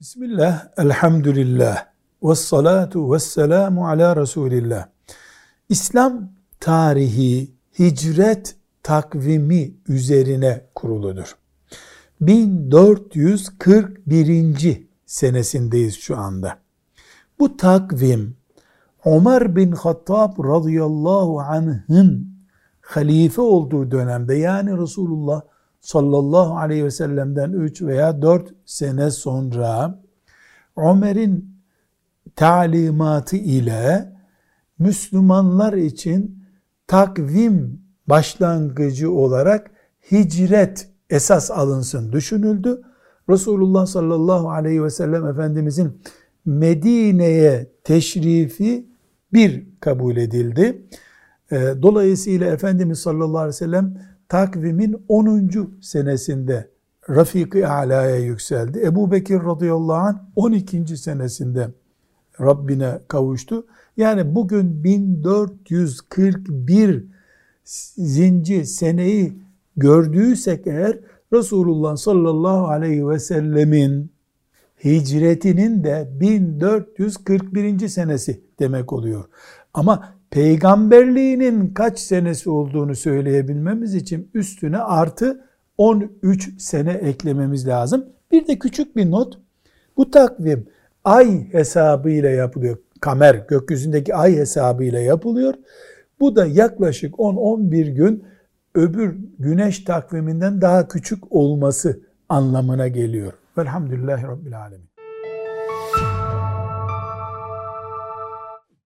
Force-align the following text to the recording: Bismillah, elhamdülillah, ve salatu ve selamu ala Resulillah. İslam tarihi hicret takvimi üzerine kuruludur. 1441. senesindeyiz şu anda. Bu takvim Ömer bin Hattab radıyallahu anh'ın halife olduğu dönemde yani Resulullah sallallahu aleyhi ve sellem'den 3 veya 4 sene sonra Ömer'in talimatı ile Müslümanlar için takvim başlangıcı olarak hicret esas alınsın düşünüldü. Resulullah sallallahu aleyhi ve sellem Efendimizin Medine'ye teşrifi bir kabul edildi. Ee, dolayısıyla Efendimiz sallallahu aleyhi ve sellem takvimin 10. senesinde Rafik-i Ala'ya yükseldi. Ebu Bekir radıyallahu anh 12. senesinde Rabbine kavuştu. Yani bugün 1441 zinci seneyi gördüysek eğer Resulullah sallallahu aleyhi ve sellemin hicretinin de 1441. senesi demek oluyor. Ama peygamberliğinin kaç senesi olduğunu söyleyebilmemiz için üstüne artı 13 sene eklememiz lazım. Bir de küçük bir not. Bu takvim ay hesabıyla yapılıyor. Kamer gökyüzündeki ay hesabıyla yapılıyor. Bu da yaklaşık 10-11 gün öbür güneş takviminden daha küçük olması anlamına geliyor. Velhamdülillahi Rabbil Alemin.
Bismillah, 0.00 0.68
elhamdülillah, 0.76 1.86
ve 2.22 2.34
salatu 2.34 3.12
ve 3.12 3.18
selamu 3.18 3.88
ala 3.88 4.16
Resulillah. 4.16 4.88
İslam 5.68 6.32
tarihi 6.60 7.54
hicret 7.78 8.56
takvimi 8.82 9.74
üzerine 9.88 10.66
kuruludur. 10.74 11.36
1441. 12.20 14.86
senesindeyiz 15.06 15.98
şu 15.98 16.18
anda. 16.18 16.58
Bu 17.38 17.56
takvim 17.56 18.36
Ömer 19.04 19.56
bin 19.56 19.72
Hattab 19.72 20.38
radıyallahu 20.38 21.40
anh'ın 21.40 22.28
halife 22.80 23.40
olduğu 23.40 23.90
dönemde 23.90 24.34
yani 24.34 24.78
Resulullah 24.78 25.42
sallallahu 25.80 26.58
aleyhi 26.58 26.84
ve 26.84 26.90
sellem'den 26.90 27.52
3 27.52 27.82
veya 27.82 28.22
4 28.22 28.54
sene 28.64 29.10
sonra 29.10 30.02
Ömer'in 30.76 31.58
talimatı 32.36 33.36
ile 33.36 34.12
Müslümanlar 34.78 35.72
için 35.72 36.44
takvim 36.86 37.80
başlangıcı 38.06 39.12
olarak 39.12 39.70
hicret 40.12 40.88
esas 41.10 41.50
alınsın 41.50 42.12
düşünüldü. 42.12 42.82
Resulullah 43.30 43.86
sallallahu 43.86 44.50
aleyhi 44.50 44.84
ve 44.84 44.90
sellem 44.90 45.26
Efendimizin 45.26 46.02
Medine'ye 46.44 47.72
teşrifi 47.84 48.88
bir 49.32 49.66
kabul 49.80 50.16
edildi. 50.16 50.86
Ee, 51.52 51.74
dolayısıyla 51.82 52.46
Efendimiz 52.46 52.98
sallallahu 52.98 53.38
aleyhi 53.38 53.48
ve 53.48 53.52
sellem 53.52 53.98
takvimin 54.28 55.04
10. 55.08 55.50
senesinde 55.80 56.70
Rafik-i 57.10 57.66
Ala'ya 57.66 58.16
yükseldi. 58.16 58.82
Ebu 58.84 59.10
Bekir 59.10 59.44
radıyallahu 59.44 59.92
anh 59.92 60.16
12. 60.36 60.96
senesinde 60.96 61.68
Rabbine 62.40 62.98
kavuştu. 63.08 63.66
Yani 63.96 64.34
bugün 64.34 64.84
1441 64.84 67.04
zinci 67.96 68.66
seneyi 68.66 69.38
gördüysek 69.76 70.66
eğer 70.66 70.98
Resulullah 71.32 71.96
sallallahu 71.96 72.68
aleyhi 72.68 73.08
ve 73.08 73.18
sellemin 73.18 74.10
hicretinin 74.84 75.84
de 75.84 76.08
1441. 76.20 77.88
senesi 77.88 78.40
demek 78.58 78.92
oluyor. 78.92 79.24
Ama 79.74 80.17
peygamberliğinin 80.30 81.74
kaç 81.74 81.98
senesi 81.98 82.50
olduğunu 82.50 82.94
söyleyebilmemiz 82.94 83.94
için 83.94 84.30
üstüne 84.34 84.78
artı 84.78 85.44
13 85.78 86.62
sene 86.62 86.92
eklememiz 86.92 87.68
lazım. 87.68 88.06
Bir 88.32 88.46
de 88.46 88.58
küçük 88.58 88.96
bir 88.96 89.10
not. 89.10 89.38
Bu 89.96 90.10
takvim 90.10 90.66
ay 91.04 91.52
hesabıyla 91.52 92.30
yapılıyor. 92.30 92.78
Kamer 93.00 93.34
gökyüzündeki 93.34 94.14
ay 94.14 94.36
hesabıyla 94.36 95.00
yapılıyor. 95.00 95.54
Bu 96.20 96.36
da 96.36 96.46
yaklaşık 96.46 97.14
10-11 97.14 97.90
gün 97.90 98.24
öbür 98.74 99.16
güneş 99.38 99.84
takviminden 99.84 100.60
daha 100.60 100.88
küçük 100.88 101.32
olması 101.32 102.00
anlamına 102.28 102.88
geliyor. 102.88 103.32
Velhamdülillahi 103.58 104.22
Rabbil 104.22 104.60
Alemin. 104.60 104.97